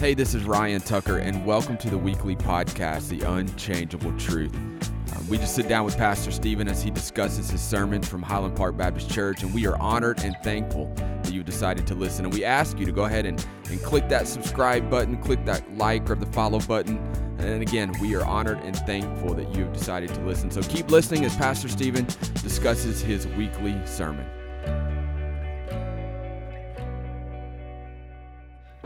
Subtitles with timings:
[0.00, 4.54] Hey, this is Ryan Tucker, and welcome to the weekly podcast, The Unchangeable Truth.
[5.12, 8.54] Uh, we just sit down with Pastor Stephen as he discusses his sermon from Highland
[8.54, 12.24] Park Baptist Church, and we are honored and thankful that you've decided to listen.
[12.24, 15.68] And we ask you to go ahead and, and click that subscribe button, click that
[15.76, 16.98] like or the follow button.
[17.38, 20.48] And again, we are honored and thankful that you've decided to listen.
[20.52, 24.30] So keep listening as Pastor Stephen discusses his weekly sermon.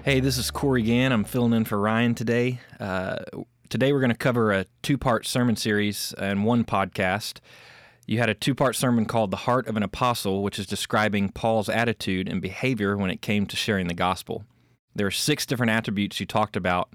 [0.04, 1.12] Hey, this is Corey Gann.
[1.12, 2.58] I'm filling in for Ryan today.
[2.80, 3.18] Uh,
[3.68, 7.38] today, we're going to cover a two part sermon series and one podcast.
[8.08, 11.28] You had a two part sermon called The Heart of an Apostle, which is describing
[11.28, 14.44] Paul's attitude and behavior when it came to sharing the gospel.
[14.92, 16.92] There are six different attributes you talked about,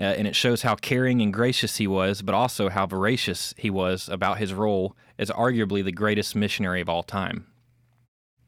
[0.00, 3.68] uh, and it shows how caring and gracious he was, but also how voracious he
[3.68, 7.48] was about his role as arguably the greatest missionary of all time.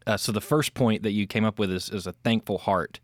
[0.07, 3.01] Uh, so, the first point that you came up with is, is a thankful heart.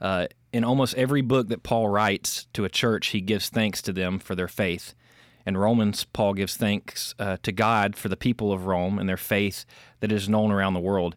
[0.00, 3.92] Uh, in almost every book that Paul writes to a church, he gives thanks to
[3.92, 4.94] them for their faith.
[5.46, 9.16] In Romans, Paul gives thanks uh, to God for the people of Rome and their
[9.16, 9.64] faith
[10.00, 11.16] that is known around the world.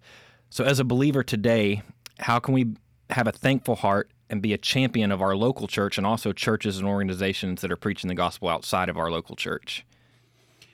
[0.49, 1.81] So, as a believer today,
[2.19, 2.75] how can we
[3.09, 6.77] have a thankful heart and be a champion of our local church and also churches
[6.77, 9.85] and organizations that are preaching the gospel outside of our local church?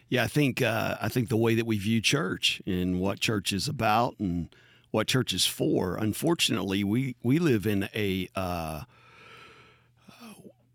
[0.10, 3.54] Yeah, I think uh, I think the way that we view church and what church
[3.54, 4.54] is about and
[4.92, 5.96] what church is for.
[5.96, 8.84] Unfortunately, we we live in a uh,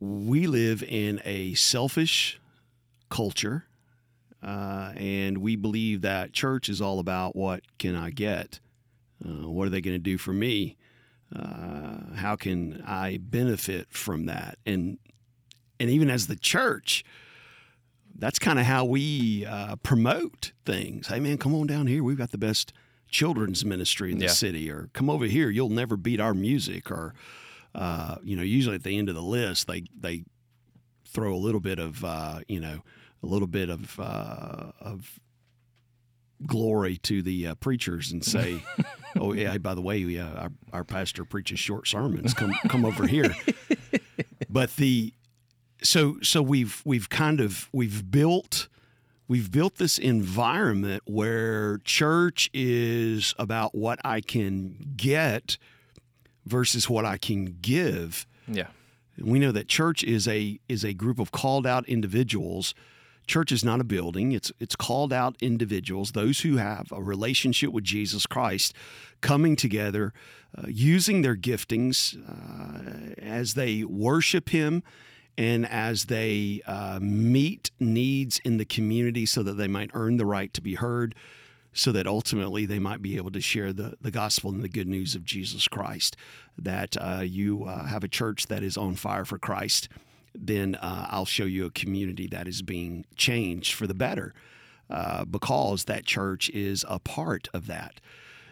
[0.01, 2.41] we live in a selfish
[3.09, 3.67] culture,
[4.43, 8.61] uh, and we believe that church is all about what can I get,
[9.25, 10.77] uh, what are they going to do for me,
[11.35, 14.99] uh, how can I benefit from that, and
[15.81, 17.05] and even as the church
[18.17, 21.09] that's kind of how we uh, promote things.
[21.09, 22.03] Hey, man, come on down here.
[22.05, 22.73] We've got the best
[23.15, 24.31] children's ministry in the yeah.
[24.33, 27.15] city, or come over here, you'll never beat our music, or
[27.73, 30.25] uh, you know, usually at the end of the list, they they
[31.07, 32.83] throw a little bit of uh, you know
[33.23, 35.21] a little bit of uh, of
[36.45, 38.65] glory to the uh, preachers and say,
[39.17, 42.35] "Oh yeah, by the way, we, uh, our, our pastor preaches short sermons.
[42.35, 43.35] Come come over here."
[44.47, 45.13] But the
[45.83, 48.69] so so we've we've kind of we've built
[49.29, 55.57] we've built this environment where church is about what I can get
[56.47, 58.27] versus what I can give.
[58.47, 58.69] Yeah.
[59.19, 62.75] We know that church is a is a group of called out individuals.
[63.27, 64.33] Church is not a building.
[64.33, 68.75] It's it's called out individuals, those who have a relationship with Jesus Christ,
[69.21, 70.13] coming together,
[70.59, 74.83] uh, using their giftings uh, as they worship Him
[75.37, 80.27] and as they uh, meet needs in the community so that they might earn the
[80.27, 81.15] right to be heard,
[81.73, 84.87] so that ultimately they might be able to share the, the gospel and the good
[84.87, 86.17] news of Jesus Christ.
[86.57, 89.89] That uh, you uh, have a church that is on fire for Christ,
[90.35, 94.35] then uh, I'll show you a community that is being changed for the better
[94.89, 98.01] uh, because that church is a part of that.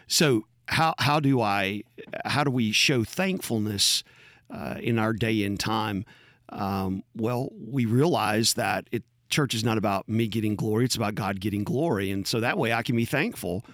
[0.07, 1.83] So, how, how do I
[2.25, 4.03] how do we show thankfulness
[4.49, 6.05] uh, in our day and time?
[6.49, 11.15] Um, well, we realize that it church is not about me getting glory; it's about
[11.15, 13.65] God getting glory, and so that way I can be thankful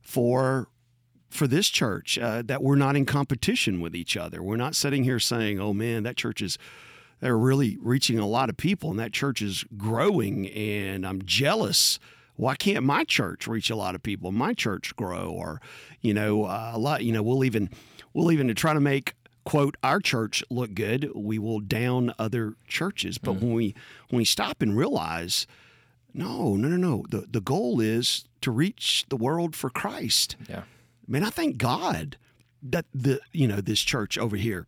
[0.00, 0.68] for
[1.30, 4.42] for this church uh, that we're not in competition with each other.
[4.42, 6.58] We're not sitting here saying, "Oh man, that church is."
[7.20, 11.98] They're really reaching a lot of people, and that church is growing, and I'm jealous
[12.38, 15.60] why can't my church reach a lot of people my church grow or
[16.00, 17.68] you know uh, a lot you know we'll even
[18.14, 19.14] we'll even try to make
[19.48, 23.16] quote our church look good, we will down other churches.
[23.16, 23.74] But mm when we
[24.10, 25.46] when we stop and realize,
[26.12, 30.36] no, no, no, no, the the goal is to reach the world for Christ.
[30.48, 30.64] Yeah,
[31.06, 32.18] man, I thank God
[32.62, 34.66] that the you know this church over here,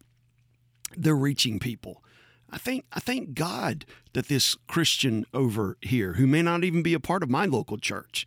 [0.96, 2.02] they're reaching people.
[2.50, 6.94] I think I thank God that this Christian over here, who may not even be
[6.94, 8.26] a part of my local church,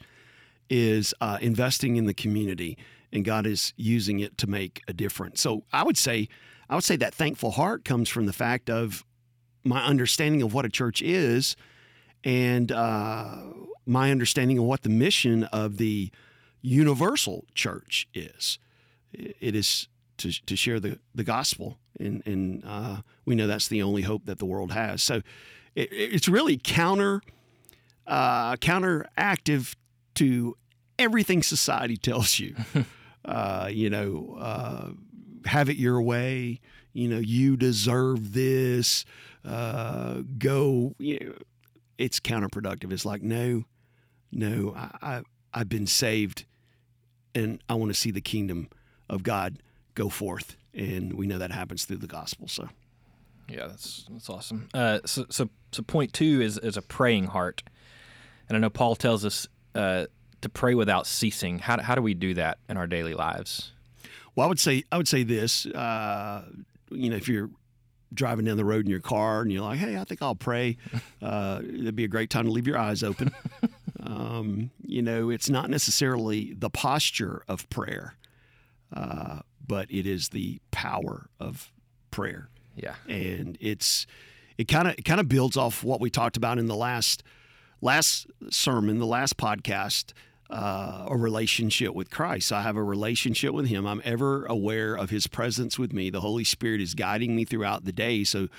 [0.70, 2.78] is uh, investing in the community
[3.14, 5.40] and God is using it to make a difference.
[5.40, 6.28] So I would say,
[6.70, 9.06] I would say that thankful heart comes from the fact of
[9.64, 11.56] my understanding of what a church is,
[12.24, 13.38] and uh,
[13.86, 16.12] my understanding of what the mission of the
[16.62, 18.58] universal church is.
[19.14, 19.88] It is
[20.18, 24.26] to, to share the, the gospel, and, and uh, we know that's the only hope
[24.26, 25.04] that the world has.
[25.04, 25.22] So
[25.76, 27.22] it, it's really counter
[28.08, 29.76] uh, counteractive
[30.16, 30.58] to
[30.98, 32.56] everything society tells you.
[33.26, 34.90] uh, you know, uh,
[35.46, 36.60] have it your way.
[36.94, 39.06] You know, you deserve this.
[39.46, 40.96] Uh, go.
[41.00, 41.34] You know,
[41.98, 42.92] it's counterproductive.
[42.92, 43.64] It's like, no,
[44.32, 45.22] no, I, I
[45.54, 46.46] I've been saved,
[47.36, 48.70] and I want to see the kingdom
[49.10, 49.62] of God
[49.96, 52.48] go forth and we know that happens through the gospel.
[52.48, 52.68] So,
[53.48, 54.70] yeah, that's that's awesome.
[54.74, 57.64] Uh, so, so, so point two is is a praying heart,
[58.48, 60.06] and I know Paul tells us uh,
[60.44, 61.60] to pray without ceasing.
[61.60, 63.72] How how do we do that in our daily lives?
[64.36, 65.66] Well, I would say I would say this.
[65.66, 66.46] Uh,
[66.92, 67.50] you know, if you're
[68.14, 70.78] driving down the road in your car and you're like, "Hey, I think I'll pray,"
[71.22, 73.32] uh, it'd be a great time to leave your eyes open.
[74.04, 78.16] um, you know, it's not necessarily the posture of prayer,
[78.96, 81.72] uh, but it is the power of
[82.12, 82.50] prayer.
[82.76, 84.08] Yeah, and it's
[84.58, 87.24] it kind of it kind of builds off what we talked about in the last
[87.82, 90.14] last sermon, the last podcast
[90.54, 92.52] uh, a relationship with Christ.
[92.52, 93.88] I have a relationship with Him.
[93.88, 96.10] I'm ever aware of His presence with me.
[96.10, 98.24] The Holy Spirit is guiding me throughout the day.
[98.24, 98.50] So,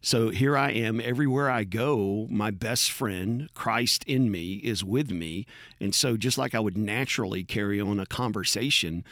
[0.00, 1.00] so here I am.
[1.00, 5.46] Everywhere I go, my best friend, Christ in me, is with me.
[5.80, 9.04] And so, just like I would naturally carry on a conversation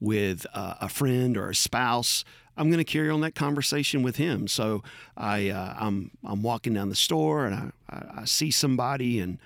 [0.00, 2.24] with uh, a friend or a spouse,
[2.56, 4.48] I'm going to carry on that conversation with him.
[4.48, 4.82] So
[5.16, 9.38] I, uh, I'm, I'm walking down the store and I, I, see somebody and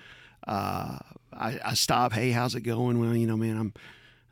[0.47, 0.97] uh,
[1.37, 2.13] I, I stop.
[2.13, 2.99] Hey, how's it going?
[2.99, 3.73] Well, you know, man, I'm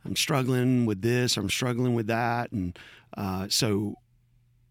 [0.06, 1.38] I'm struggling with this.
[1.38, 2.78] I'm struggling with that, and
[3.18, 3.96] uh, so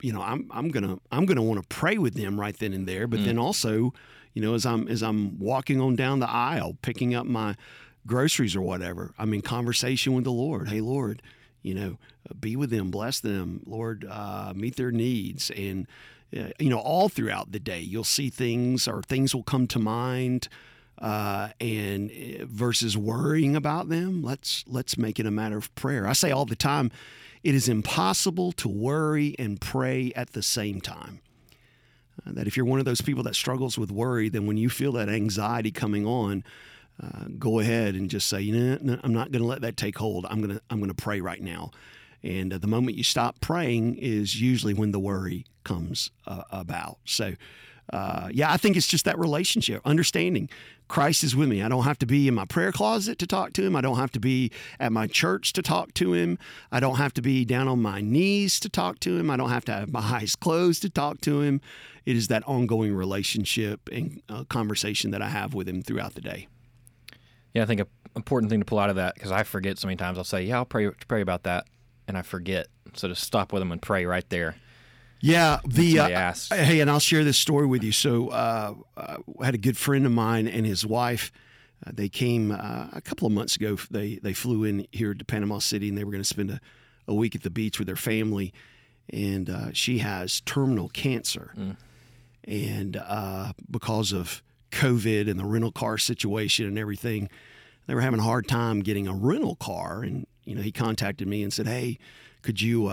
[0.01, 2.87] you know, I'm I'm gonna I'm gonna want to pray with them right then and
[2.87, 3.07] there.
[3.07, 3.27] But mm.
[3.27, 3.93] then also,
[4.33, 7.57] you know, as I'm as I'm walking on down the aisle, picking up my
[8.07, 10.69] groceries or whatever, I'm in conversation with the Lord.
[10.69, 11.23] Hey, Lord,
[11.63, 11.99] you know,
[12.39, 15.87] be with them, bless them, Lord, uh, meet their needs, and
[16.37, 19.79] uh, you know, all throughout the day, you'll see things or things will come to
[19.79, 20.49] mind
[20.99, 26.06] uh, and eh, versus worrying about them, let's let's make it a matter of prayer.
[26.06, 26.91] I say all the time,
[27.43, 31.20] it is impossible to worry and pray at the same time.
[32.26, 34.70] Uh, that if you're one of those people that struggles with worry, then when you
[34.70, 36.44] feel that anxiety coming on,
[37.02, 39.76] uh, go ahead and just say, you know, no, I'm not going to let that
[39.76, 40.26] take hold.
[40.31, 41.70] I'm to I'm to pray right now.
[42.23, 46.99] And uh, the moment you stop praying is usually when the worry comes uh, about.
[47.05, 47.35] So
[47.93, 50.49] uh, yeah, I think it's just that relationship, understanding
[50.89, 51.63] Christ is with me.
[51.63, 53.77] I don't have to be in my prayer closet to talk to him.
[53.77, 54.51] I don't have to be
[54.81, 56.39] at my church to talk to him.
[56.73, 59.31] I don't have to be down on my knees to talk to him.
[59.31, 61.61] I don't have to have my eyes closed to talk to him.
[62.07, 66.21] It is that ongoing relationship and uh, conversation that I have with him throughout the
[66.21, 66.49] day.
[67.55, 67.87] Yeah, I think an
[68.17, 70.19] important thing to pull out of that because I forget so many times.
[70.19, 71.67] I'll say, "Yeah, I'll pray pray about that,"
[72.09, 72.67] and I forget.
[72.95, 74.57] So to stop with him and pray right there
[75.25, 77.93] yeah, the uh, hey, and I'll share this story with you.
[77.93, 81.32] So, uh, uh I had a good friend of mine and his wife.
[81.87, 83.79] Uh, they came uh, a couple of months ago.
[83.91, 86.61] They they flew in here to Panama City, and they were going to spend a,
[87.09, 88.53] a week at the beach with their family.
[89.09, 91.76] And uh, she has terminal cancer, mm.
[92.44, 93.00] and
[93.71, 94.43] because of
[94.73, 97.31] COVID and the rental car situation and everything,
[97.87, 100.03] they were having a hard time getting a rental car.
[100.03, 101.99] And you know, he contacted me and said, "Hey,
[102.43, 102.91] could you?"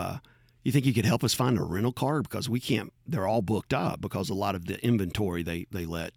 [0.63, 2.93] You think you could help us find a rental car because we can't?
[3.07, 6.13] They're all booked up because a lot of the inventory they they let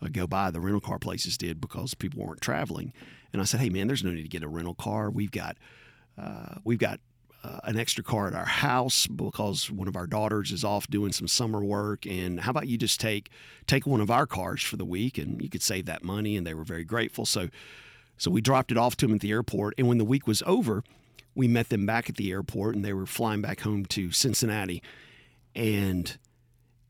[0.00, 2.92] uh, go by the rental car places did because people weren't traveling.
[3.32, 5.10] And I said, hey man, there's no need to get a rental car.
[5.10, 5.56] We've got
[6.16, 7.00] uh, we've got
[7.42, 11.10] uh, an extra car at our house because one of our daughters is off doing
[11.10, 12.06] some summer work.
[12.06, 13.30] And how about you just take
[13.66, 16.36] take one of our cars for the week and you could save that money?
[16.36, 17.26] And they were very grateful.
[17.26, 17.48] So
[18.16, 19.74] so we dropped it off to them at the airport.
[19.76, 20.84] And when the week was over
[21.34, 24.82] we met them back at the airport and they were flying back home to Cincinnati.
[25.54, 26.16] And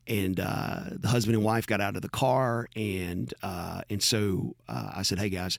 [0.08, 4.56] and uh, the husband and wife got out of the car and uh, and so
[4.68, 5.58] uh, I said, "Hey guys,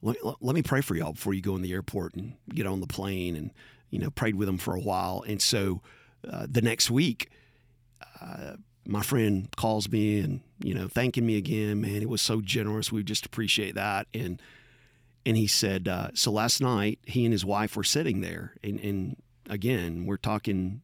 [0.00, 2.80] let, let, me pray for y'all before you go in the airport and get on
[2.80, 3.50] the plane." And
[3.90, 5.22] you know, prayed with them for a while.
[5.26, 5.80] And so
[6.28, 7.30] uh, the next week,
[8.20, 8.54] uh,
[8.86, 11.80] my friend calls me and you know, thanking me again.
[11.80, 12.90] Man, it was so generous.
[12.90, 14.06] We just appreciate that.
[14.14, 14.40] And
[15.26, 18.78] and he said, uh, so last night he and his wife were sitting there, and,
[18.80, 19.16] and
[19.48, 20.82] again, we're talking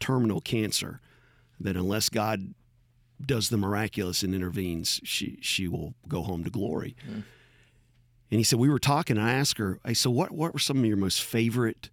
[0.00, 1.00] terminal cancer.
[1.60, 2.54] That unless God
[3.20, 6.94] does the miraculous and intervenes, she she will go home to glory.
[7.04, 7.24] Mm.
[8.30, 9.18] And he said, we were talking.
[9.18, 11.90] I asked her, I said, what what were some of your most favorite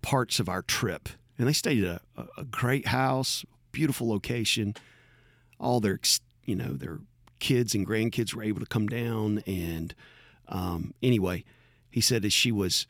[0.00, 1.10] parts of our trip?
[1.38, 4.74] And they stayed at a, a great house, beautiful location.
[5.60, 6.00] All their
[6.46, 7.00] you know their
[7.40, 9.94] kids and grandkids were able to come down and
[10.48, 11.44] um, anyway,
[11.90, 12.86] he said as she was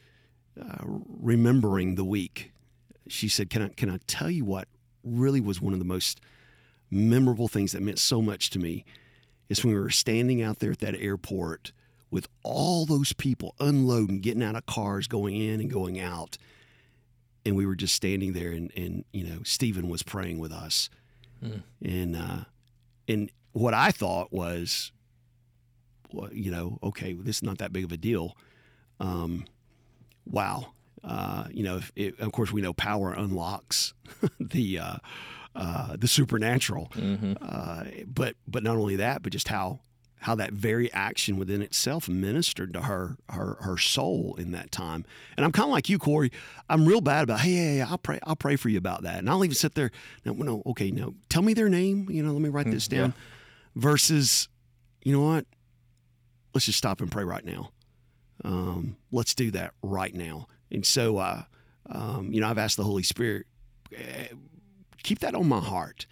[0.60, 2.52] uh, remembering the week,
[3.08, 4.68] she said, "Can I can I tell you what
[5.02, 6.20] really was one of the most
[6.90, 8.84] memorable things that meant so much to me
[9.48, 11.72] is when we were standing out there at that airport
[12.10, 16.38] with all those people unloading, getting out of cars, going in and going out."
[17.46, 20.88] And we were just standing there, and, and you know, Stephen was praying with us,
[21.44, 21.62] mm.
[21.84, 22.44] and uh,
[23.06, 24.92] and what I thought was
[26.32, 28.36] you know, okay, this is not that big of a deal.
[29.00, 29.44] Um,
[30.26, 30.72] wow.
[31.02, 33.92] Uh, you know, if it, of course, we know power unlocks
[34.40, 34.96] the uh,
[35.54, 36.90] uh, the supernatural.
[37.42, 39.80] Uh, but but not only that, but just how
[40.20, 45.04] how that very action within itself ministered to her her her soul in that time.
[45.36, 46.32] And I'm kind of like you, Corey.
[46.70, 49.18] I'm real bad about hey, hey, hey, I'll pray I'll pray for you about that,
[49.18, 49.90] and I'll even sit there.
[50.24, 52.08] No, no, okay, no, tell me their name.
[52.10, 53.12] You know, let me write this down.
[53.76, 54.48] Versus,
[55.02, 55.46] you know what?
[56.54, 57.70] Let's just stop and pray right now.
[58.44, 60.46] Um, let's do that right now.
[60.70, 61.42] And so, uh,
[61.90, 63.46] um, you know, I've asked the Holy Spirit,
[63.94, 64.28] eh,
[65.02, 66.06] keep that on my heart.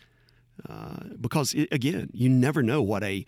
[0.69, 3.25] Uh, because it, again, you never know what a,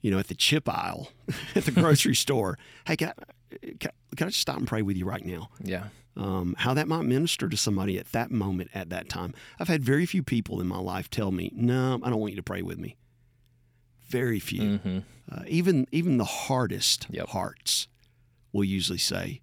[0.00, 1.08] you know, at the chip aisle
[1.54, 4.96] at the grocery store, hey, can I, can, can I just stop and pray with
[4.96, 5.50] you right now?
[5.62, 5.84] Yeah.
[6.16, 9.34] um, how that might minister to somebody at that moment, at that time.
[9.58, 12.36] I've had very few people in my life tell me, "No, I don't want you
[12.36, 12.96] to pray with me."
[14.12, 14.78] Very few.
[14.78, 14.98] hmm
[15.30, 17.28] Uh, even even the hardest Yep.
[17.28, 17.88] hearts
[18.52, 19.40] will usually say,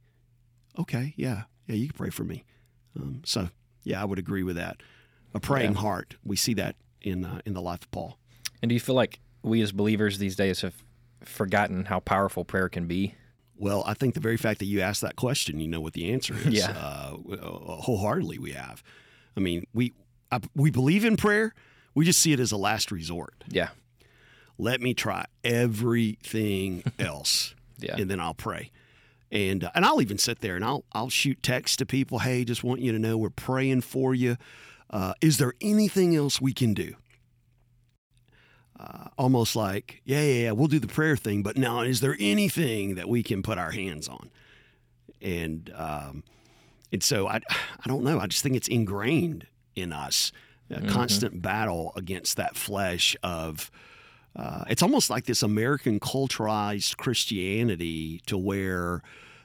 [0.77, 2.43] "Okay, yeah, yeah, you can pray for me."
[2.95, 3.49] Um, so,
[3.83, 4.83] yeah, I would agree with that.
[5.33, 5.79] A praying Yeah.
[5.81, 6.17] heart.
[6.23, 8.19] We see that in uh, in the life of Paul.
[8.61, 10.75] And do you feel like we as believers these days have
[11.23, 13.15] forgotten how powerful prayer can be?
[13.55, 16.11] Well, I think the very fact that you asked that question, you know what the
[16.13, 16.45] answer is.
[16.61, 16.71] Yeah.
[16.71, 17.17] Uh,
[17.81, 18.83] wholeheartedly, we have.
[19.35, 19.93] I mean, we
[20.31, 21.53] I, we believe in prayer.
[21.95, 23.43] We just see it as a last resort.
[23.49, 23.69] Yeah.
[24.61, 27.95] Let me try everything else, Yeah.
[27.97, 28.71] and then I'll pray.
[29.31, 32.19] And uh, and I'll even sit there and I'll I'll shoot texts to people.
[32.19, 34.37] Hey, just want you to know we're praying for you.
[34.89, 36.95] Uh, is there anything else we can do?
[38.79, 42.15] Uh, almost like, yeah, yeah, yeah, we'll do the prayer thing, but now is there
[42.19, 44.29] anything that we can put our hands on?
[45.21, 46.23] And um,
[46.91, 48.19] and so I I don't know.
[48.19, 50.31] I just think it's ingrained in us
[50.71, 53.69] a constant battle against that flesh of.
[54.35, 59.01] Uh, it's almost like this American culturalized Christianity to where,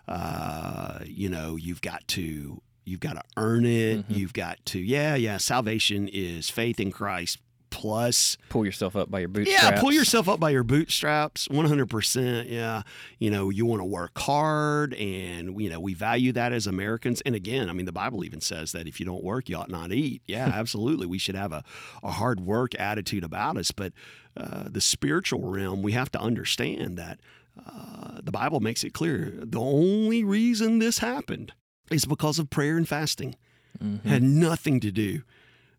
[0.07, 4.05] uh, you know, you've got to you've got to earn it.
[4.09, 5.38] You've got to yeah yeah.
[5.38, 7.38] Salvation is faith in Christ
[7.75, 9.62] plus Pull yourself up by your bootstraps.
[9.64, 12.49] yeah, pull yourself up by your bootstraps, 100%.
[12.49, 12.83] Yeah.
[13.19, 17.21] You know, you want to work hard, and, you know, we value that as Americans.
[17.23, 19.71] And again, I mean, the Bible even says that if you don't work, you ought
[19.71, 20.23] not eat.
[20.26, 21.07] Yeah, absolutely.
[21.07, 21.64] We should have a,
[22.05, 23.73] a hard work attitude about us.
[23.73, 23.93] But
[24.37, 27.21] uh, the spiritual realm, we have to understand that
[27.59, 31.53] uh, the Bible makes it clear the only reason this happened
[31.91, 33.37] is because of prayer and fasting.
[34.05, 35.23] Had nothing to do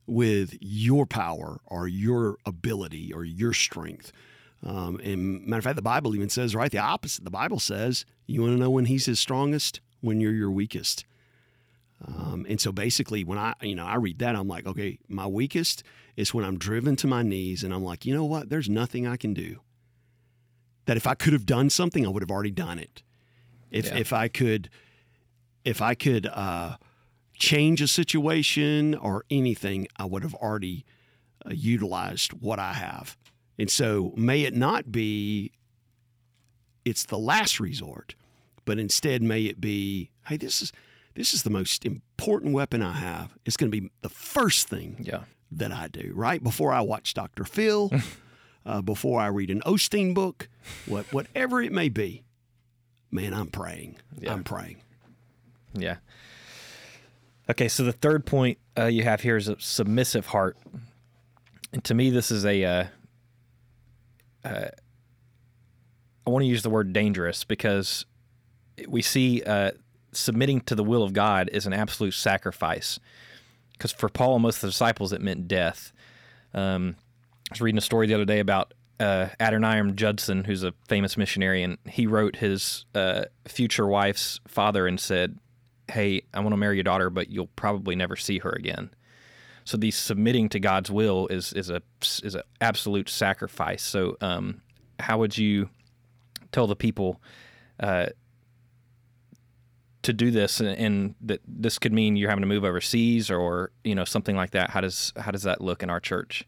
[0.05, 4.11] with your power or your ability or your strength.
[4.63, 7.23] Um, and matter of fact, the Bible even says right the opposite.
[7.23, 11.05] The Bible says you want to know when He's His strongest when you're your weakest.
[12.07, 15.27] Um, and so basically, when I you know I read that, I'm like, okay, my
[15.27, 15.83] weakest
[16.15, 18.49] is when I'm driven to my knees, and I'm like, you know what?
[18.49, 19.61] There's nothing I can do.
[20.85, 23.01] That if I could have done something, I would have already done it.
[23.71, 23.97] If Yeah.
[23.97, 24.69] if I could,
[25.63, 26.77] if I could uh,
[27.33, 30.85] change a situation or anything, I would have already
[31.45, 33.17] uh, utilized what I have.
[33.57, 35.51] And so, may it not be
[36.83, 38.13] it's the last resort,
[38.63, 40.71] but instead may it be, hey, this is
[41.15, 43.33] this is the most important weapon I have.
[43.45, 45.23] It's going to be the first thing Yeah.
[45.51, 46.41] that I do, right?
[46.43, 47.43] Before I watch Dr.
[47.45, 47.91] Phil,
[48.65, 50.49] uh, before I read an Osteen book,
[50.85, 52.23] what, whatever it may be,
[53.11, 53.97] man, I'm praying.
[54.19, 54.33] Yeah.
[54.33, 54.77] I'm praying.
[55.73, 55.97] Yeah.
[57.49, 60.57] Okay, so the third point uh, you have here is a submissive heart,
[61.71, 62.63] and to me, this is a.
[62.65, 62.85] Uh,
[64.43, 64.67] uh,
[66.25, 68.05] I want to use the word dangerous because
[68.87, 69.71] we see uh,
[70.15, 72.99] submitting to the will of God is an absolute sacrifice.
[73.73, 75.91] Because for Paul and most of the disciples, it meant death.
[76.53, 76.95] Um,
[77.49, 81.17] I was reading a story the other day about uh, Adoniram Judson, who's a famous
[81.17, 85.37] missionary, and he wrote his uh, future wife's father and said,
[85.89, 88.91] "Hey, I want to marry your daughter, but you'll probably never see her again."
[89.65, 91.81] So, the submitting to God's will is is a
[92.23, 93.83] is an absolute sacrifice.
[93.83, 94.61] So, um,
[94.99, 95.69] how would you
[96.53, 97.21] tell the people
[97.81, 98.07] uh,
[100.05, 103.71] to do this, and, and that this could mean you're having to move overseas, or
[103.83, 104.69] you know something like that?
[104.69, 106.45] How does how does that look in our church?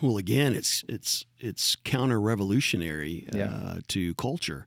[0.00, 4.66] Well, again, it's it's it's counter revolutionary uh, to culture.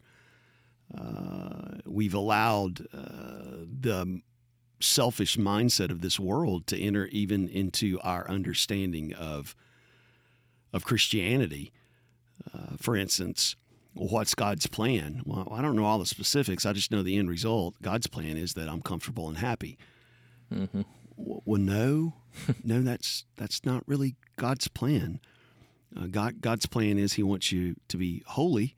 [0.98, 4.22] Uh, we've allowed uh, the
[4.80, 9.56] selfish mindset of this world to enter even into our understanding of
[10.74, 11.72] of Christianity.
[12.54, 13.56] Uh, for instance,
[13.98, 15.22] what's God's plan?
[15.26, 16.66] Well, I don't know all the specifics.
[16.66, 17.76] I just know the end result.
[17.82, 19.78] God's plan is that I'm comfortable and happy.
[20.52, 20.86] W-
[21.18, 22.14] Well, no,
[22.64, 25.20] no, that's that's not really God's plan.
[25.96, 28.76] Uh, God, God's plan is He wants you to be holy,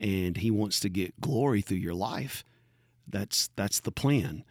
[0.00, 2.44] and He wants to get glory through your life.
[3.06, 4.44] That's that's the plan.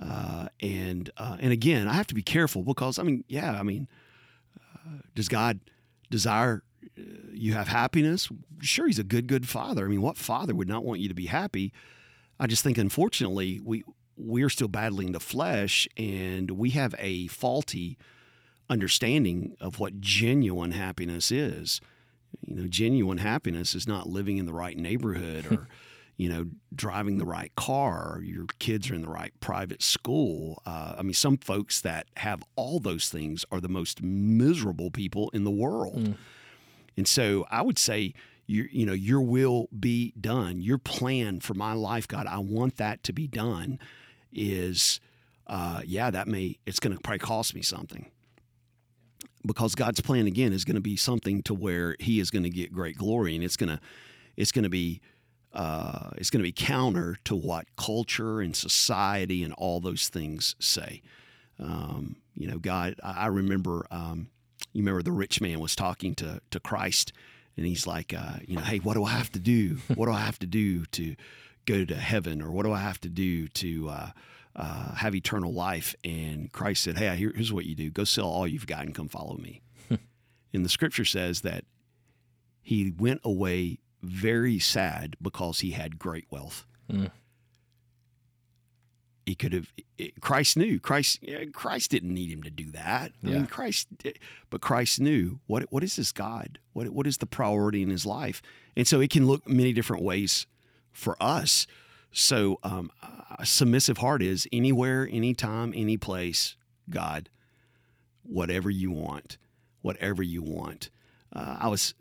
[0.00, 3.62] Uh, and uh, and again, I have to be careful because I mean, yeah, I
[3.62, 3.86] mean,
[4.58, 5.60] uh, does God
[6.10, 6.62] desire
[7.32, 8.28] you have happiness?
[8.60, 9.84] Sure, He's a good, good Father.
[9.84, 11.72] I mean, what father would not want you to be happy?
[12.38, 13.84] I just think, unfortunately, we
[14.16, 17.96] we're still battling the flesh, and we have a faulty
[18.68, 21.80] understanding of what genuine happiness is.
[22.46, 25.68] You know, genuine happiness is not living in the right neighborhood or
[26.16, 30.62] you know, driving the right car, your kids are in the right private school.
[30.66, 35.30] Uh, I mean, some folks that have all those things are the most miserable people
[35.30, 36.04] in the world.
[36.04, 36.16] Mm.
[36.96, 38.14] And so I would say,
[38.46, 40.60] you, you know, your will be done.
[40.60, 43.78] Your plan for my life, God, I want that to be done.
[44.32, 45.00] Is,
[45.46, 48.10] uh, yeah, that may it's going to probably cost me something
[49.46, 52.50] because God's plan again is going to be something to where He is going to
[52.50, 53.80] get great glory, and it's going to
[54.36, 55.00] it's going to be
[55.52, 60.56] uh, is going to be counter to what culture and society and all those things
[60.58, 61.02] say.
[61.58, 64.28] Um, you know, God, I, remember, um,
[64.72, 67.12] you remember the rich man was talking to, to Christ
[67.56, 69.78] and he's like, uh, you know, hey, what do I have to do?
[69.94, 71.16] What do I have to do to
[71.66, 72.40] go to heaven?
[72.40, 74.10] Or what do I have to do to uh,
[74.56, 75.94] uh, have eternal life?
[76.02, 78.94] And Christ said, hey, here, here's what you do go sell all you've got and
[78.94, 79.60] come follow me.
[79.90, 81.64] and the scripture says that
[82.62, 86.64] he went away very sad because he had great wealth.
[86.90, 87.10] Mm.
[89.24, 89.72] He could have.
[90.20, 90.80] Christ knew.
[90.80, 91.24] Christ.
[91.52, 93.12] Christ didn't need him to do that.
[93.22, 93.88] I mean, Christ.
[94.50, 95.64] But Christ knew what.
[95.70, 96.58] What is this God?
[96.72, 96.88] What.
[96.90, 98.42] What is the priority in his life?
[98.76, 100.46] And so it can look many different ways
[100.92, 101.66] for us.
[102.10, 102.90] So um,
[103.38, 106.56] a submissive heart is anywhere, anytime, any place.
[106.90, 107.28] God,
[108.22, 109.38] whatever you want,
[109.82, 110.90] whatever you want.
[111.32, 111.94] Uh, I was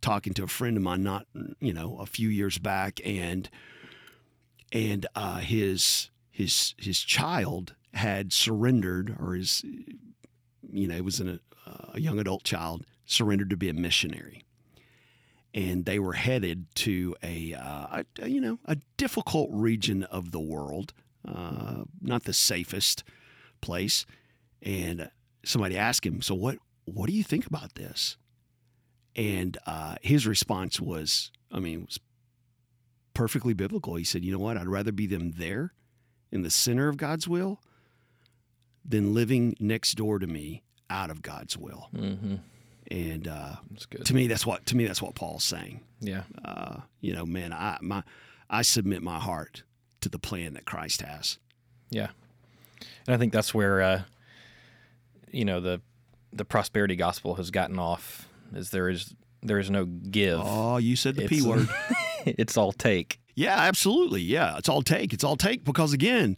[0.00, 1.26] talking to a friend of mine not
[1.60, 3.48] you know a few years back and
[4.72, 9.64] and uh, his his his child had surrendered or his
[10.72, 11.40] you know it was an,
[11.92, 14.44] a young adult child surrendered to be a missionary.
[15.52, 20.40] And they were headed to a, uh, a you know a difficult region of the
[20.40, 20.92] world
[21.26, 23.04] uh, not the safest
[23.60, 24.06] place.
[24.62, 25.10] And
[25.44, 28.16] somebody asked him so what what do you think about this?
[29.16, 31.98] And uh, his response was, I mean, was
[33.20, 33.96] perfectly biblical.
[33.96, 34.56] He said, "You know what?
[34.56, 35.74] I'd rather be them there,
[36.32, 37.60] in the center of God's will,
[38.82, 42.36] than living next door to me out of God's will." Mm-hmm.
[42.90, 43.56] And uh,
[44.06, 45.82] to me, that's what to me that's what Paul's saying.
[46.00, 46.22] Yeah.
[46.42, 48.04] Uh, you know, man, I my
[48.48, 49.64] I submit my heart
[50.00, 51.38] to the plan that Christ has.
[51.90, 52.08] Yeah,
[53.06, 54.02] and I think that's where uh,
[55.30, 55.82] you know the
[56.32, 60.40] the prosperity gospel has gotten off is there is there is no give.
[60.42, 61.68] Oh, you said the it's, p word.
[62.38, 63.20] it's all take.
[63.34, 64.20] Yeah, absolutely.
[64.20, 65.12] Yeah, it's all take.
[65.12, 66.36] It's all take because again,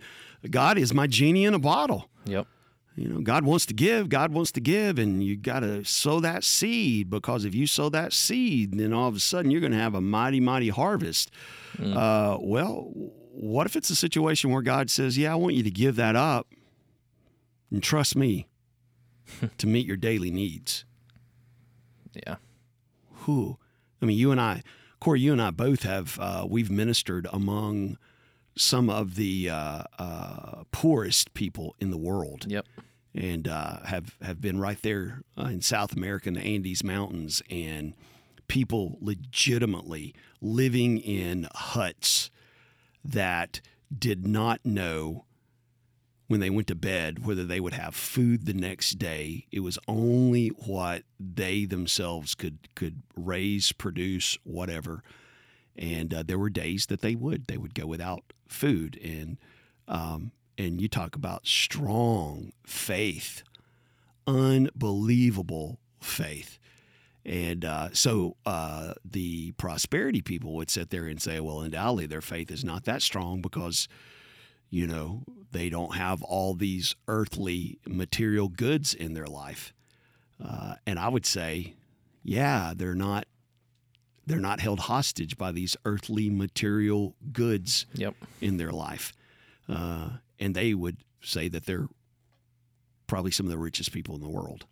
[0.51, 2.09] God is my genie in a bottle.
[2.27, 2.47] Yep.
[2.95, 6.21] You know, God wants to give, God wants to give, and you got to sow
[6.21, 9.73] that seed because if you sow that seed, then all of a sudden you're going
[9.73, 11.31] to have a mighty, mighty harvest.
[11.79, 11.97] Mm.
[11.97, 12.91] Uh, well,
[13.33, 16.17] what if it's a situation where God says, Yeah, I want you to give that
[16.17, 16.49] up
[17.71, 18.47] and trust me
[19.59, 20.85] to meet your daily needs?
[22.15, 22.37] Yeah.
[23.21, 23.57] Who?
[24.03, 24.63] I mean, you and I,
[25.03, 27.99] Corey, you and I both have, uh, we've ministered among
[28.55, 32.47] some of the uh, uh, poorest people in the world.
[32.47, 32.67] Yep.
[33.13, 37.43] And uh, have, have been right there uh, in South America in the Andes Mountains
[37.51, 37.95] and
[38.47, 42.31] people legitimately living in huts
[43.05, 43.61] that
[43.93, 45.25] did not know
[46.33, 49.45] when they went to bed whether they would have food the next day.
[49.53, 55.03] It was only what they themselves could could raise, produce, whatever.
[55.77, 59.37] And uh, there were days that they would they would go without food, and
[59.87, 63.43] um, and you talk about strong faith,
[64.27, 66.59] unbelievable faith.
[67.27, 72.23] And uh, so uh, the prosperity people would sit there and say, well, undoubtedly their
[72.23, 73.87] faith is not that strong because
[74.73, 79.75] you know, they don't have all these earthly material goods in their life.
[80.43, 81.75] Uh, and I would say,
[82.25, 83.27] yeah, they're not
[84.27, 88.15] they're not held hostage by these earthly material goods yep.
[88.41, 89.13] in their life.
[89.69, 91.89] Uh, and they would say that they're
[93.09, 94.65] probably some of the richest people in the world.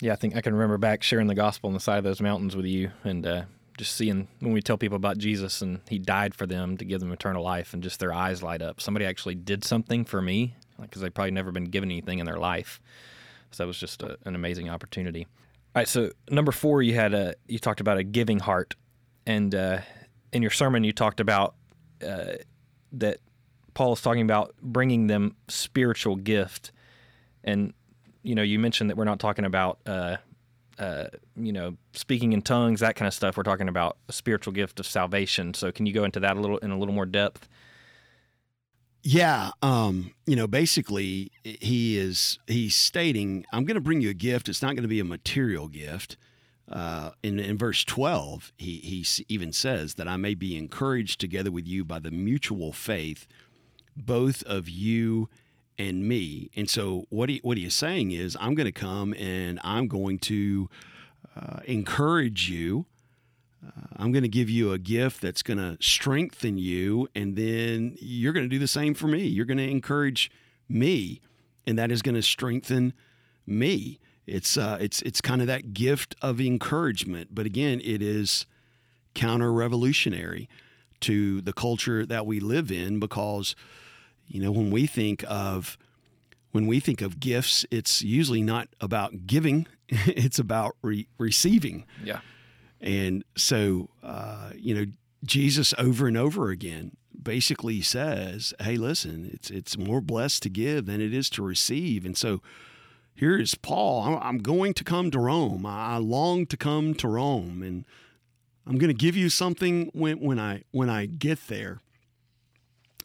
[0.00, 2.20] Yeah, I think I can remember back sharing the gospel on the side of those
[2.20, 3.42] mountains with you, and uh,
[3.78, 7.00] just seeing when we tell people about Jesus and he died for them to give
[7.00, 8.80] them eternal life and just their eyes light up.
[8.80, 12.36] Somebody actually did something for me because they've probably never been given anything in their
[12.36, 12.80] life.
[13.52, 15.26] So that was just a, an amazing opportunity.
[15.74, 18.74] All right, so number four, you had a you talked about a giving heart,
[19.26, 19.78] and uh,
[20.32, 21.54] in your sermon you talked about
[22.06, 22.32] uh,
[22.92, 23.18] that
[23.74, 26.72] Paul is talking about bringing them spiritual gift,
[27.44, 27.72] and
[28.22, 29.78] you know, you mentioned that we're not talking about.
[29.86, 30.16] Uh,
[30.78, 33.36] uh, you know, speaking in tongues, that kind of stuff.
[33.36, 35.54] We're talking about a spiritual gift of salvation.
[35.54, 37.48] So, can you go into that a little in a little more depth?
[39.02, 44.14] Yeah, um, you know, basically, he is he's stating, "I'm going to bring you a
[44.14, 44.48] gift.
[44.48, 46.16] It's not going to be a material gift."
[46.70, 51.50] Uh, in, in verse 12, he, he even says that I may be encouraged together
[51.50, 53.26] with you by the mutual faith,
[53.96, 55.30] both of you
[55.78, 56.50] and me.
[56.56, 59.88] And so, what he what he is saying is, I'm going to come and I'm
[59.88, 60.68] going to
[61.36, 62.86] uh, encourage you
[63.66, 67.96] uh, I'm going to give you a gift that's going to strengthen you, and then
[68.00, 69.24] you're going to do the same for me.
[69.24, 70.30] You're going to encourage
[70.68, 71.20] me,
[71.66, 72.92] and that is going to strengthen
[73.46, 73.98] me.
[74.26, 78.46] It's uh, it's it's kind of that gift of encouragement, but again, it is
[79.14, 80.48] counter revolutionary
[81.00, 83.56] to the culture that we live in because
[84.28, 85.78] you know when we think of
[86.52, 91.84] when we think of gifts, it's usually not about giving; it's about re- receiving.
[92.02, 92.20] Yeah.
[92.80, 94.86] And so, uh, you know,
[95.24, 100.86] Jesus over and over again basically says, "Hey, listen, it's it's more blessed to give
[100.86, 102.40] than it is to receive." And so,
[103.14, 104.18] here is Paul.
[104.22, 105.66] I'm going to come to Rome.
[105.66, 107.84] I long to come to Rome, and
[108.66, 111.80] I'm going to give you something when when I when I get there.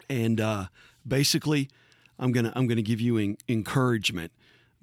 [0.09, 0.65] And uh,
[1.07, 1.69] basically,
[2.19, 4.31] I'm gonna I'm gonna give you encouragement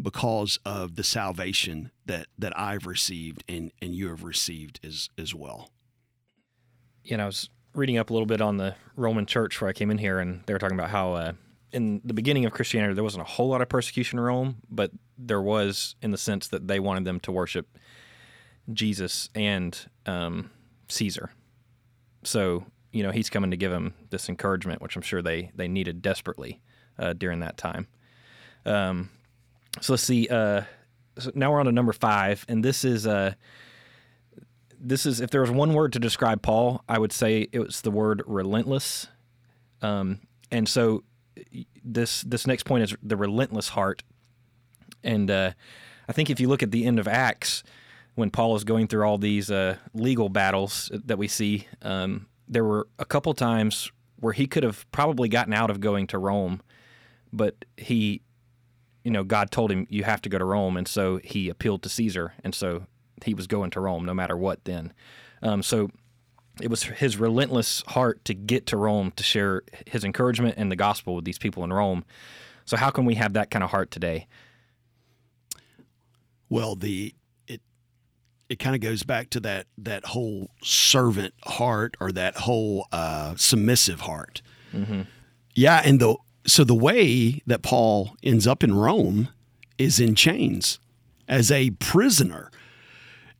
[0.01, 5.35] because of the salvation that that I've received and and you have received as as
[5.35, 5.71] well.
[7.05, 9.73] You know, I was reading up a little bit on the Roman Church where I
[9.73, 11.33] came in here, and they were talking about how uh,
[11.73, 14.91] in the beginning of Christianity there wasn't a whole lot of persecution in Rome, but
[15.17, 17.79] there was in the sense that they wanted them to worship
[18.73, 20.51] Jesus and um,
[20.89, 21.31] Caesar.
[22.23, 25.69] So you know he's coming to give them this encouragement, which I'm sure they they
[25.69, 26.61] needed desperately
[26.99, 27.87] uh, during that time.
[28.65, 29.11] Um,
[29.81, 30.29] so let's see.
[30.29, 30.63] Uh,
[31.19, 33.35] so now we're on to number five, and this is uh,
[34.81, 37.83] this is if there was one word to describe Paul, I would say it was
[37.83, 39.07] the word relentless.
[39.83, 41.05] Um, and so
[41.85, 44.03] this this next point is the relentless heart.
[45.03, 45.53] And uh,
[46.09, 47.63] I think if you look at the end of Acts,
[48.15, 52.65] when Paul is going through all these uh, legal battles that we see, um, there
[52.65, 56.61] were a couple times where he could have probably gotten out of going to Rome,
[57.33, 58.23] but he
[59.05, 61.83] you know, God told him you have to go to Rome, and so he appealed
[61.85, 62.87] to Caesar, and so
[63.25, 64.65] he was going to Rome no matter what.
[64.65, 64.93] Then,
[65.43, 65.91] um, so
[66.61, 70.77] it was his relentless heart to get to Rome to share his encouragement and the
[70.77, 72.05] gospel with these people in Rome.
[72.67, 74.27] So, how can we have that kind of heart today?
[76.51, 77.15] Well, the
[78.51, 83.35] it kind of goes back to that that whole servant heart or that whole uh,
[83.37, 84.43] submissive heart.
[84.75, 85.03] Mm-hmm.
[85.55, 89.29] Yeah, and the so the way that Paul ends up in Rome
[89.79, 90.81] is in chains
[91.29, 92.51] as a prisoner.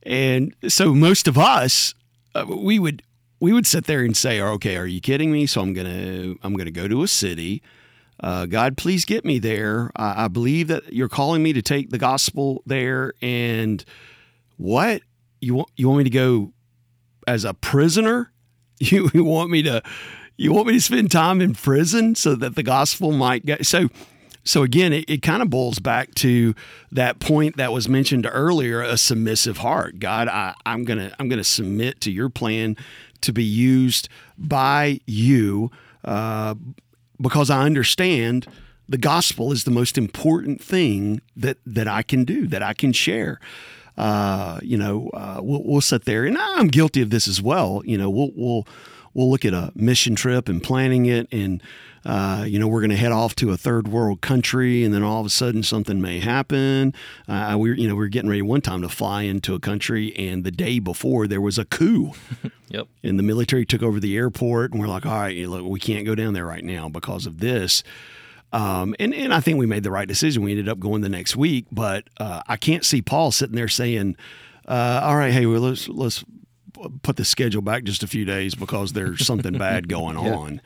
[0.03, 1.93] And so most of us,
[2.33, 3.03] uh, we would
[3.41, 6.55] we would sit there and say, "Okay, are you kidding me?" So I'm gonna I'm
[6.55, 7.61] gonna go to a city.
[8.21, 9.91] Uh, God, please get me there.
[9.95, 13.13] I, I, believe that you're calling me to take the gospel there.
[13.19, 13.83] And
[14.61, 15.01] what
[15.39, 16.53] you want you want me to go
[17.27, 18.31] as a prisoner?
[18.83, 19.83] You, you want me to
[20.37, 23.57] you want me to spend time in prison so that the gospel might go?
[23.61, 23.89] So,
[24.43, 26.55] so again, it, it kind of boils back to
[26.91, 29.99] that point that was mentioned earlier: a submissive heart.
[29.99, 32.75] God, I, I'm gonna I'm gonna submit to your plan
[33.21, 35.69] to be used by you
[36.03, 36.55] uh,
[37.21, 38.47] because I understand
[38.89, 42.93] the gospel is the most important thing that that I can do that I can
[42.93, 43.39] share.
[44.01, 47.83] Uh, you know, uh, we'll, we'll sit there, and I'm guilty of this as well.
[47.85, 48.67] You know, we'll we'll
[49.13, 51.61] we'll look at a mission trip and planning it and
[52.03, 55.03] uh, you know we're going to head off to a third world country and then
[55.03, 56.93] all of a sudden something may happen.
[57.27, 60.15] Uh, we you know we are getting ready one time to fly into a country
[60.15, 62.13] and the day before there was a coup.
[62.71, 62.87] Yep.
[63.03, 66.05] And the military took over the airport and we're like all right look, we can't
[66.05, 67.83] go down there right now because of this
[68.53, 70.43] um, and, and I think we made the right decision.
[70.43, 73.67] We ended up going the next week, but uh, I can't see Paul sitting there
[73.67, 74.17] saying,
[74.67, 76.23] uh, "All right, hey, well, let's let's
[77.01, 80.35] put the schedule back just a few days because there's something bad going yeah.
[80.35, 80.61] on.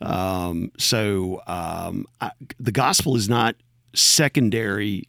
[0.00, 3.56] Um, so um, I, the gospel is not
[3.94, 5.08] secondary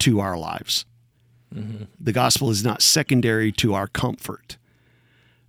[0.00, 0.84] to our lives.
[1.54, 1.84] Mm-hmm.
[1.98, 4.56] The gospel is not secondary to our comfort.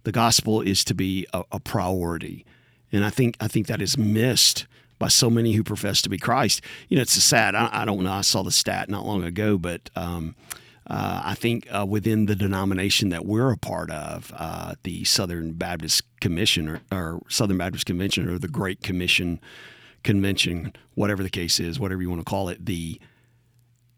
[0.03, 2.45] The gospel is to be a, a, priority,
[2.93, 4.67] and I think I think that is missed
[4.99, 6.61] by so many who profess to be Christ.
[6.89, 7.55] You know, it's a sad.
[7.55, 8.11] I, I don't know.
[8.11, 10.35] I saw the stat not long ago, but um,
[10.89, 15.51] uh, I think uh, within the denomination that we're a part of, uh, the Southern
[15.53, 19.41] Baptist Commission or, or Southern Baptist Convention or the Great Commission
[20.03, 22.99] Convention, whatever the case is, whatever you want to call it, the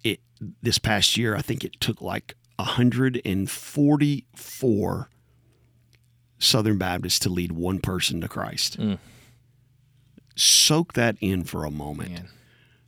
[0.04, 0.20] it
[0.62, 5.10] this past year, I think it took like 144
[6.40, 8.78] Southern Baptists to lead one person to Christ.
[10.40, 12.12] Soak that in for a moment.
[12.12, 12.30] Man.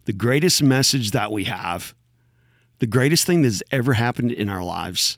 [0.06, 1.94] The greatest message that we have,
[2.80, 5.18] the greatest thing that's ever happened in our lives.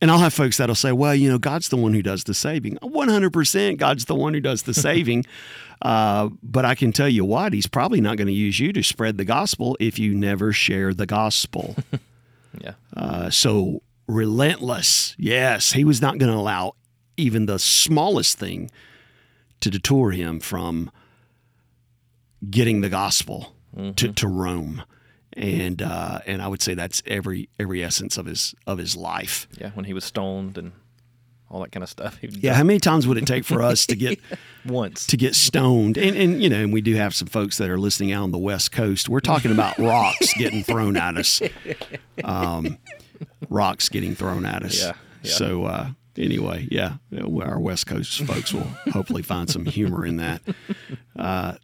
[0.00, 2.34] And I'll have folks that'll say, well, you know, God's the one who does the
[2.34, 2.76] saving.
[2.82, 5.24] 100% God's the one who does the saving.
[5.82, 8.82] Uh, but I can tell you what, He's probably not going to use you to
[8.82, 11.76] spread the gospel if you never share the gospel.
[12.58, 12.72] Yeah.
[12.96, 15.14] Uh, so relentless.
[15.18, 16.72] Yes, he was not going to allow
[17.16, 18.70] even the smallest thing
[19.60, 20.90] to detour him from
[22.48, 23.54] getting the gospel
[23.96, 24.82] to, to Rome.
[25.32, 29.46] And uh, and I would say that's every every essence of his of his life.
[29.60, 29.70] Yeah.
[29.74, 30.72] When he was stoned and
[31.50, 32.18] all that kind of stuff.
[32.22, 34.18] Yeah, how many times would it take for us to get
[34.66, 35.06] Once.
[35.08, 35.98] to get stoned?
[35.98, 38.30] And and you know, and we do have some folks that are listening out on
[38.32, 39.08] the West Coast.
[39.08, 41.42] We're talking about rocks getting thrown at us.
[42.24, 42.78] Um,
[43.50, 44.80] rocks getting thrown at us.
[44.80, 45.32] Yeah, yeah.
[45.32, 46.94] So uh, anyway, yeah,
[47.42, 50.40] our West Coast folks will hopefully find some humor in that.
[51.16, 51.54] Uh,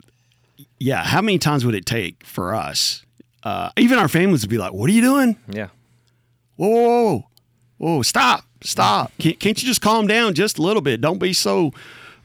[0.82, 3.04] yeah, how many times would it take for us?
[3.42, 5.36] Uh, even our families would be like, "What are you doing?
[5.48, 5.68] Yeah.
[6.56, 7.24] Whoa, whoa, whoa,
[7.78, 8.02] whoa!
[8.02, 9.12] Stop, stop!
[9.18, 11.00] Can't, can't you just calm down just a little bit?
[11.00, 11.72] Don't be so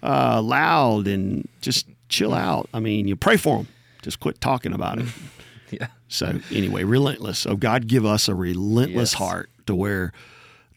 [0.04, 2.70] uh, loud and just chill out.
[2.74, 3.68] I mean, you pray for them.
[4.02, 5.08] Just quit talking about it."
[5.70, 5.88] Yeah.
[6.08, 7.40] So anyway, relentless.
[7.40, 9.20] So God give us a relentless Yes.
[9.20, 10.14] heart to where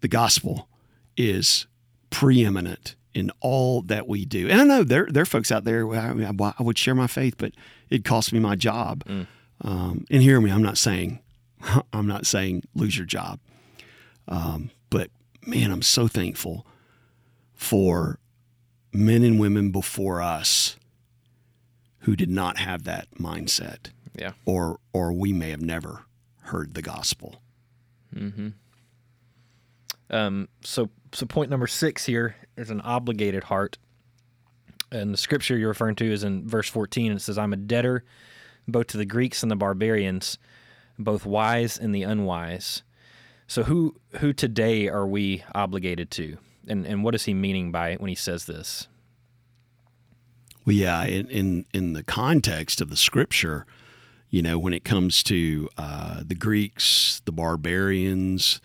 [0.01, 0.69] the gospel
[1.17, 1.69] is
[2.11, 4.49] preeminent in all that we do.
[4.49, 5.89] And I know there there are folks out there.
[5.95, 7.53] I, mean, I I would share my faith, but
[7.89, 9.05] it cost me my job.
[9.63, 11.21] Um, and hear me, I'm not saying
[11.93, 13.41] I'm not saying lose your job,
[14.29, 15.11] um, but
[15.47, 16.67] man, I'm so thankful
[17.55, 18.19] for
[18.93, 20.77] men and women before us
[22.05, 24.33] who did not have that mindset Yeah.
[24.47, 26.05] or or we may have never
[26.45, 27.43] heard the gospel.
[28.17, 28.49] Hmm.
[30.09, 33.79] Um, so, so point number six here is an obligated heart.
[34.93, 37.13] And the scripture you're referring to is in verse 14.
[37.13, 38.05] And It says, I'm a debtor
[38.67, 40.39] both to the Greeks and the barbarians,
[40.99, 42.83] both wise and the unwise.
[43.47, 46.39] So who who today are we obligated to?
[46.69, 48.87] And and what is he meaning by it when he says this?
[50.65, 53.67] Well, yeah, in in, in the context of the scripture,
[54.29, 58.61] you know, when it comes to uh, the Greeks, the barbarians,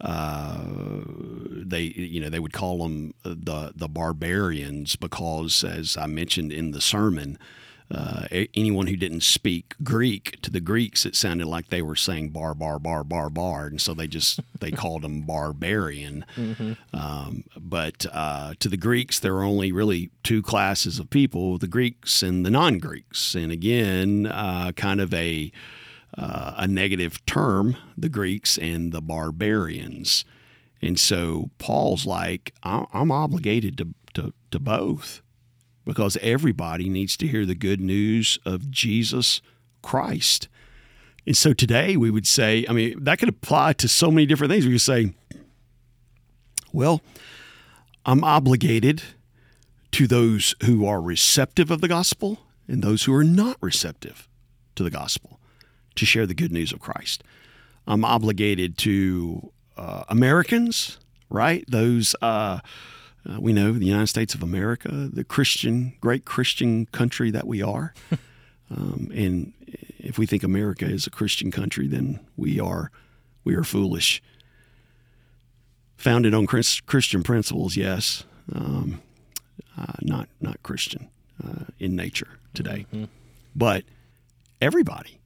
[0.00, 6.52] uh, they you know they would call them the the barbarians because, as I mentioned
[6.52, 7.38] in the sermon.
[7.92, 8.22] Uh,
[8.54, 12.54] anyone who didn't speak Greek to the Greeks, it sounded like they were saying bar,
[12.54, 16.24] bar, bar, bar, bar, and so they just they called them barbarian.
[16.94, 21.66] Um, but uh, to the Greeks, there are only really two classes of people: the
[21.66, 23.34] Greeks and the non-Greeks.
[23.34, 25.50] And again, uh, kind of a
[26.20, 30.24] uh, a negative term: the Greeks and the barbarians.
[30.82, 35.22] And so Paul's like, I'm obligated to, to to both
[35.84, 39.42] because everybody needs to hear the good news of Jesus
[39.82, 40.48] Christ.
[41.26, 44.52] And so today we would say, I mean, that could apply to so many different
[44.52, 44.66] things.
[44.66, 45.12] We could say,
[46.72, 47.00] well,
[48.06, 49.02] I'm obligated
[49.92, 54.28] to those who are receptive of the gospel and those who are not receptive
[54.76, 55.39] to the gospel
[55.96, 57.22] to share the good news of Christ.
[57.86, 60.98] I'm obligated to uh, Americans,
[61.28, 61.64] right?
[61.68, 62.60] Those uh,
[63.28, 67.62] uh, we know the United States of America, the Christian, great Christian country that we
[67.62, 67.92] are.
[68.70, 69.52] um, and
[69.98, 72.90] if we think America is a Christian country, then we are
[73.44, 74.22] we are foolish.
[75.96, 78.24] Founded on Chris, Christian principles, yes,
[78.54, 79.02] um,
[79.76, 81.10] uh, not not Christian
[81.44, 82.86] uh, in nature today,
[83.54, 83.84] but
[84.62, 85.19] everybody,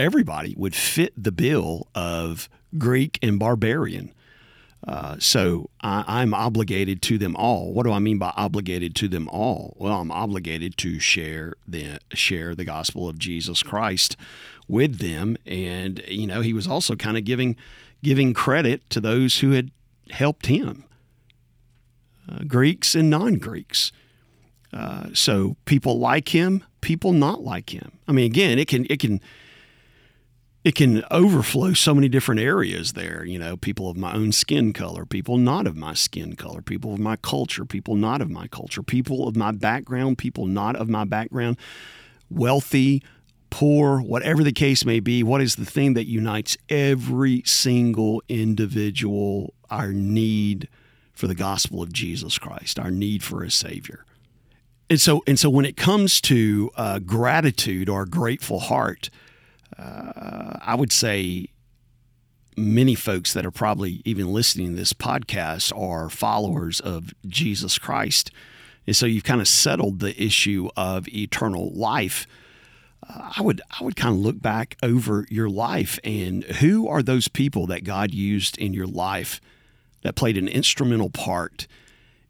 [0.00, 4.12] everybody would fit the bill of Greek and barbarian.
[4.88, 7.74] Uh, so I, I'm obligated to them all.
[7.74, 9.76] What do I mean by obligated to them all?
[9.78, 14.16] Well, I'm obligated to share the share the gospel of Jesus Christ
[14.66, 17.56] with them, and you know he was also kind of giving
[18.02, 19.70] giving credit to those who had
[20.08, 20.84] helped him,
[22.26, 23.92] uh, Greeks and non-Greeks.
[24.72, 27.98] Uh, so people like him, people not like him.
[28.08, 29.20] I mean, again, it can it can
[30.62, 33.24] it can overflow so many different areas there.
[33.24, 36.92] You know, people of my own skin color, people not of my skin color, people
[36.92, 40.88] of my culture, people not of my culture, people of my background, people not of
[40.88, 41.56] my background,
[42.28, 43.02] wealthy,
[43.48, 45.22] poor, whatever the case may be.
[45.22, 49.54] What is the thing that unites every single individual?
[49.70, 50.68] Our need
[51.14, 54.04] for the gospel of Jesus Christ, our need for a Savior.
[54.90, 59.08] And so, and so when it comes to uh, gratitude or grateful heart,
[59.80, 61.48] uh, I would say
[62.56, 68.30] many folks that are probably even listening to this podcast are followers of Jesus Christ.
[68.86, 72.26] And so you've kind of settled the issue of eternal life.
[73.08, 77.02] Uh, I would I would kind of look back over your life and who are
[77.02, 79.40] those people that God used in your life
[80.02, 81.66] that played an instrumental part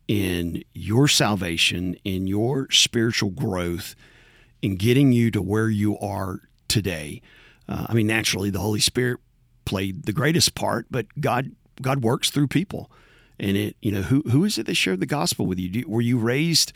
[0.06, 3.94] in your salvation, in your spiritual growth,
[4.60, 7.22] in getting you to where you are today.
[7.70, 9.20] Uh, I mean, naturally, the Holy Spirit
[9.64, 12.90] played the greatest part, but God God works through people.
[13.38, 15.84] And it, you know, who who is it that shared the gospel with you?
[15.86, 16.72] Were you raised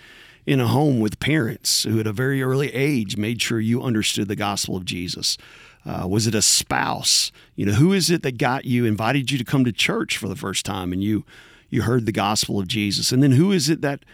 [0.47, 4.29] in a home with parents who, at a very early age, made sure you understood
[4.29, 5.37] the gospel of Jesus?
[5.85, 7.33] Uh, was it a spouse?
[7.57, 10.29] You know, who is it that got you, invited you to come to church for
[10.29, 11.25] the first time, and you
[11.69, 13.11] you heard the gospel of Jesus?
[13.11, 14.05] And then who is it that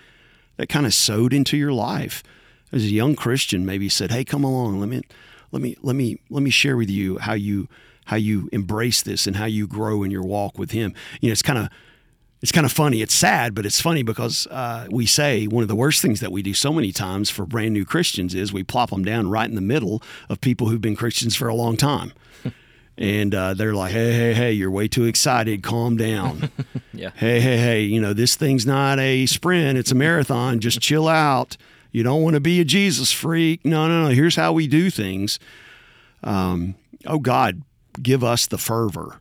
[0.57, 2.23] that kind of sowed into your life
[2.73, 3.67] as a young Christian?
[3.67, 4.81] Maybe said, "Hey, come along.
[4.81, 5.03] Let me
[5.53, 7.69] let me let me let me share with you how you."
[8.07, 10.93] how you embrace this and how you grow in your walk with Him.
[11.21, 11.69] You know, it's kind of
[12.43, 13.03] it's kind of funny.
[13.03, 16.33] It's sad, but it's funny because uh, we say one of the worst things that
[16.33, 19.49] we do so many times for brand new Christians is we plop them down right
[19.49, 22.13] in the middle of people who've been Christians for a long time.
[22.99, 25.63] and uh, they're like, hey, hey, hey, you're way too excited.
[25.63, 26.51] Calm down.
[26.95, 27.11] yeah.
[27.15, 30.61] Hey, hey, hey, you know, this thing's not a sprint, it's a marathon.
[30.61, 31.59] Just chill out.
[31.93, 33.65] You don't want to be a Jesus freak.
[33.65, 34.09] No, no, no.
[34.09, 35.39] Here's how we do things.
[36.23, 36.75] Um,
[37.07, 37.63] oh, God,
[38.01, 39.21] give us the fervor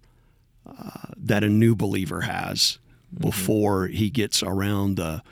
[0.66, 2.80] uh, that a new believer has
[3.18, 3.96] before mm-hmm.
[3.96, 5.24] he gets around the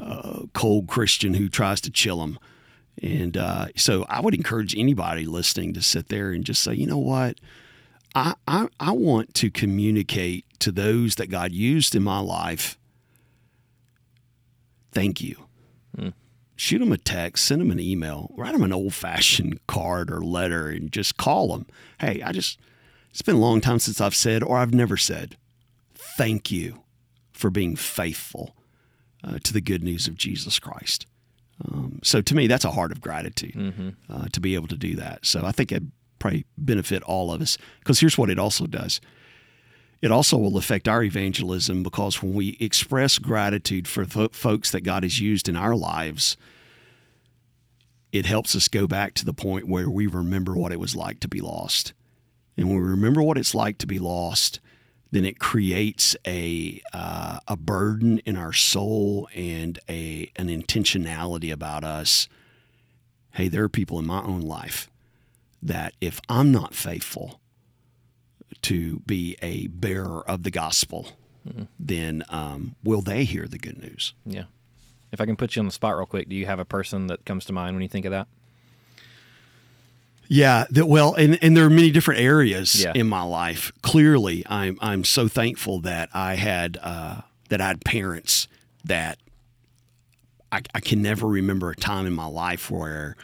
[0.00, 2.38] uh, cold Christian who tries to chill him.
[3.02, 6.86] And uh, so I would encourage anybody listening to sit there and just say, you
[6.86, 7.38] know what?
[8.14, 12.78] I, I, I want to communicate to those that God used in my life.
[14.92, 15.36] Thank you.
[15.96, 16.12] Mm.
[16.60, 20.20] Shoot them a text, send them an email, write them an old fashioned card or
[20.20, 21.64] letter, and just call them.
[21.98, 22.58] Hey, I just,
[23.08, 25.38] it's been a long time since I've said, or I've never said,
[25.94, 26.82] thank you
[27.32, 28.54] for being faithful
[29.24, 31.06] uh, to the good news of Jesus Christ.
[31.64, 33.88] Um, so to me, that's a heart of gratitude mm-hmm.
[34.10, 35.24] uh, to be able to do that.
[35.24, 35.82] So I think it
[36.18, 39.00] probably benefit all of us because here's what it also does.
[40.02, 45.04] It also will affect our evangelism because when we express gratitude for folks that God
[45.04, 46.36] has used in our lives,
[48.12, 51.20] it helps us go back to the point where we remember what it was like
[51.20, 51.92] to be lost.
[52.56, 54.60] And when we remember what it's like to be lost,
[55.12, 61.84] then it creates a uh, a burden in our soul and a an intentionality about
[61.84, 62.28] us.
[63.32, 64.90] Hey, there are people in my own life
[65.62, 67.40] that if I'm not faithful
[68.62, 71.08] to be a bearer of the gospel,
[71.48, 71.64] mm-hmm.
[71.78, 74.14] then um, will they hear the good news?
[74.26, 74.44] Yeah.
[75.12, 77.08] If I can put you on the spot real quick, do you have a person
[77.08, 78.28] that comes to mind when you think of that?
[80.32, 82.92] Yeah, that well, and, and there are many different areas yeah.
[82.94, 83.72] in my life.
[83.82, 88.46] Clearly, I'm I'm so thankful that I had uh, that I had parents
[88.84, 89.18] that
[90.52, 93.16] I, I, can never remember a time in my life where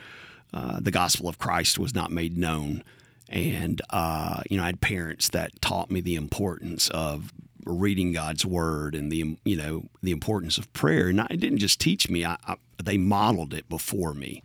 [0.52, 2.82] uh, the gospel of Christ was not made known,
[3.28, 7.32] and uh, you know I had parents that taught me the importance of
[7.66, 11.80] reading God's word and the you know the importance of prayer, and it didn't just
[11.80, 14.42] teach me; I, I, they modeled it before me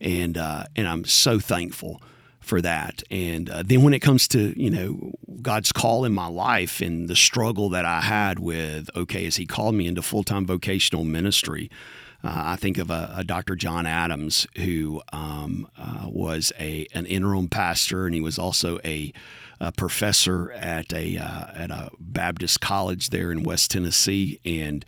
[0.00, 2.00] and uh, and I'm so thankful
[2.40, 3.02] for that.
[3.10, 7.08] And uh, then when it comes to you know God's call in my life and
[7.08, 11.04] the struggle that I had with okay, as He called me into full time vocational
[11.04, 11.70] ministry.
[12.22, 13.56] Uh, I think of a, a, Dr.
[13.56, 19.12] John Adams who um, uh, was a an interim pastor, and he was also a,
[19.58, 24.38] a professor at a uh, at a Baptist college there in West Tennessee.
[24.44, 24.84] And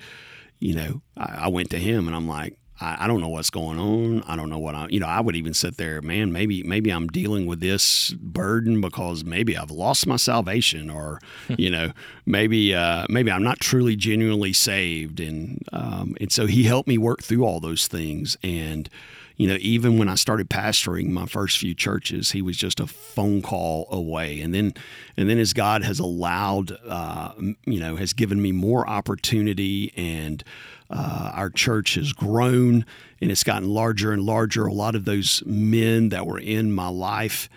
[0.59, 3.51] you know, I, I went to him, and I'm like, I, I don't know what's
[3.51, 4.23] going on.
[4.27, 6.91] I don't know what I, you know, I would even sit there, man, maybe, maybe
[6.91, 11.21] I'm dealing with this burden because maybe I've lost my salvation or,
[11.57, 11.93] you know,
[12.27, 15.21] maybe, uh, maybe I'm not truly genuinely saved.
[15.21, 18.37] And, um, and so he helped me work through all those things.
[18.43, 18.89] And,
[19.37, 22.87] you know, even when I started pastoring my first few churches, he was just a
[22.87, 24.41] phone call away.
[24.41, 24.75] And then,
[25.17, 27.33] and then as God has allowed, uh,
[27.65, 30.45] you know, has given me more opportunity and,
[30.93, 32.85] uh, our church has grown
[33.21, 34.67] and it's gotten larger and larger.
[34.67, 37.49] A lot of those men that were in my life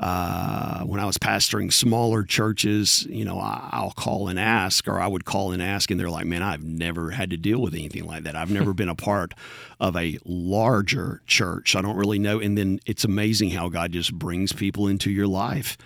[0.00, 5.06] uh, when I was pastoring smaller churches, you know, I'll call and ask, or I
[5.06, 8.06] would call and ask, and they're like, man, I've never had to deal with anything
[8.06, 8.34] like that.
[8.34, 9.34] I've never been a part
[9.78, 11.76] of a larger church.
[11.76, 12.40] I don't really know.
[12.40, 15.76] And then it's amazing how God just brings people into your life.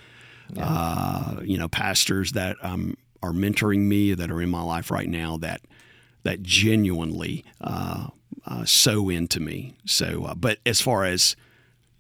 [0.53, 0.65] Yeah.
[0.65, 5.09] Uh, you know, pastors that um, are mentoring me that are in my life right
[5.09, 5.61] now that
[6.25, 8.09] that genuinely uh,
[8.47, 9.75] uh, sow into me.
[9.87, 11.37] So, uh, but as far as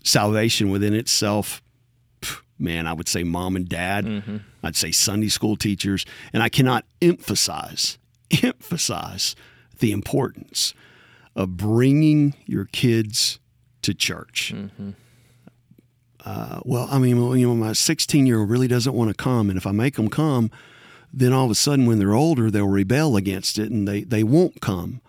[0.02, 1.62] salvation within itself,
[2.58, 4.04] man, I would say mom and dad.
[4.04, 4.36] Mm-hmm.
[4.62, 7.98] I'd say Sunday school teachers, and I cannot emphasize
[8.42, 9.36] emphasize
[9.78, 10.74] the importance
[11.36, 13.38] of bringing your kids
[13.82, 14.52] to church.
[14.54, 14.90] Mm-hmm.
[16.24, 19.50] Uh, well, I mean, you know, my 16 year old really doesn't want to come,
[19.50, 20.50] and if I make them come,
[21.16, 24.24] then all of a sudden when they're older they'll rebel against it and they, they
[24.24, 25.00] won't come.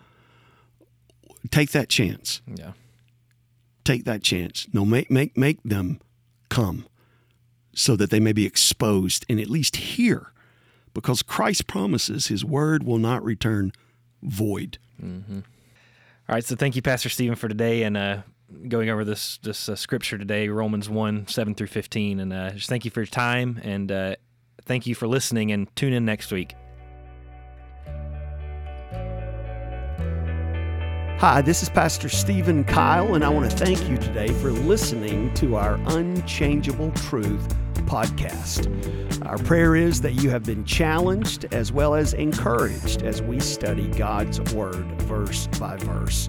[1.50, 2.40] Take that chance.
[2.46, 2.72] Yeah.
[3.84, 4.66] Take that chance.
[4.72, 6.00] No make make make them
[6.48, 6.86] come
[7.74, 10.32] so that they may be exposed and at least hear
[10.94, 13.70] because christ promises his word will not return
[14.22, 14.78] void.
[15.02, 15.40] Mm-hmm.
[16.28, 18.22] All right so thank you pastor stephen for today and uh,
[18.68, 22.68] going over this this uh, scripture today romans 1 7 through 15 and uh, just
[22.68, 24.16] thank you for your time and uh,
[24.66, 26.56] Thank you for listening and tune in next week.
[31.18, 35.32] Hi, this is Pastor Stephen Kyle, and I want to thank you today for listening
[35.34, 37.56] to our Unchangeable Truth
[37.86, 38.66] podcast.
[39.24, 43.86] Our prayer is that you have been challenged as well as encouraged as we study
[43.92, 46.28] God's Word verse by verse.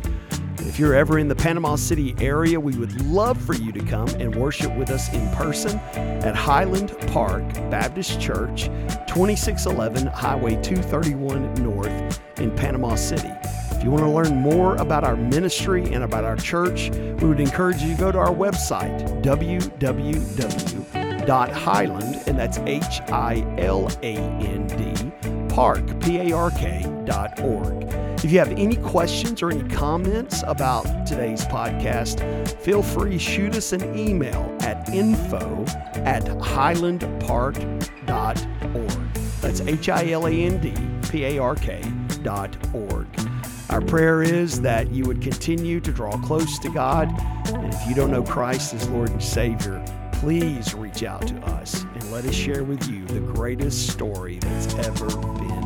[0.59, 4.09] If you're ever in the Panama City area, we would love for you to come
[4.19, 8.63] and worship with us in person at Hiland Park Baptist Church,
[9.07, 13.31] 2611 Highway 231 North in Panama City.
[13.71, 17.39] If you want to learn more about our ministry and about our church, we would
[17.39, 19.73] encourage you to go to our website, www.hiland,
[22.27, 24.93] and that's H I L A N D,
[25.53, 28.06] park, P A R K, dot org.
[28.23, 33.55] If you have any questions or any comments about today's podcast, feel free to shoot
[33.55, 35.63] us an email at info
[35.97, 37.57] at hilandpark.org.
[39.39, 40.73] That's H I L A N D
[41.09, 41.83] P A R K
[42.23, 43.05] dot org.
[43.69, 47.09] Our prayer is that you would continue to draw close to God.
[47.53, 51.83] And if you don't know Christ as Lord and Savior, please reach out to us
[51.83, 55.56] and let us share with you the greatest story that's ever been